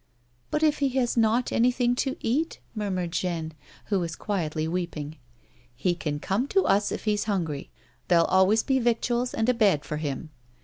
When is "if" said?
0.63-0.79, 6.91-7.03